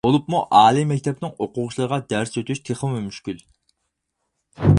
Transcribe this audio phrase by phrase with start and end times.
[0.05, 3.45] بولۇپمۇ ئالىي مەكتەپنىڭ ئوقۇغۇچىلىرىغا دەرس ئۆتۈش تېخىمۇ مۈشكۈل.